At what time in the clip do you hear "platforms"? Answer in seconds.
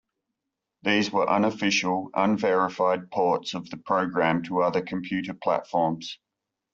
5.35-6.17